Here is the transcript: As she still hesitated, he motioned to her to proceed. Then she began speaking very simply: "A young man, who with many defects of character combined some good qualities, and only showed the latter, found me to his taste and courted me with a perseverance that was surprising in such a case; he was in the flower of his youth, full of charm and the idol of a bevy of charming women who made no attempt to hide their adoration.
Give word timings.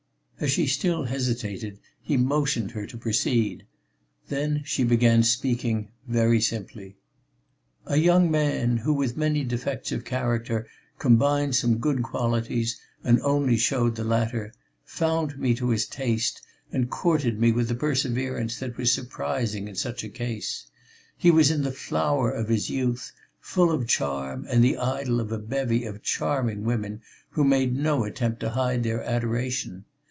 As 0.41 0.49
she 0.49 0.65
still 0.65 1.03
hesitated, 1.03 1.79
he 2.01 2.17
motioned 2.17 2.69
to 2.69 2.73
her 2.79 2.87
to 2.87 2.97
proceed. 2.97 3.67
Then 4.27 4.63
she 4.65 4.83
began 4.83 5.21
speaking 5.21 5.91
very 6.07 6.41
simply: 6.41 6.97
"A 7.85 7.97
young 7.97 8.31
man, 8.31 8.77
who 8.77 8.91
with 8.91 9.15
many 9.15 9.43
defects 9.43 9.91
of 9.91 10.03
character 10.03 10.65
combined 10.97 11.55
some 11.55 11.77
good 11.77 12.01
qualities, 12.01 12.81
and 13.03 13.21
only 13.21 13.55
showed 13.55 13.95
the 13.95 14.03
latter, 14.03 14.51
found 14.83 15.37
me 15.37 15.53
to 15.53 15.69
his 15.69 15.85
taste 15.85 16.41
and 16.71 16.89
courted 16.89 17.39
me 17.39 17.51
with 17.51 17.69
a 17.69 17.75
perseverance 17.75 18.57
that 18.57 18.77
was 18.77 18.91
surprising 18.91 19.67
in 19.67 19.75
such 19.75 20.03
a 20.03 20.09
case; 20.09 20.65
he 21.15 21.29
was 21.29 21.51
in 21.51 21.61
the 21.61 21.71
flower 21.71 22.31
of 22.31 22.49
his 22.49 22.67
youth, 22.67 23.11
full 23.39 23.71
of 23.71 23.87
charm 23.87 24.47
and 24.49 24.63
the 24.63 24.75
idol 24.79 25.19
of 25.21 25.31
a 25.31 25.37
bevy 25.37 25.85
of 25.85 26.01
charming 26.01 26.63
women 26.63 26.99
who 27.29 27.43
made 27.43 27.75
no 27.77 28.03
attempt 28.05 28.39
to 28.39 28.49
hide 28.49 28.81
their 28.81 29.03
adoration. 29.03 29.85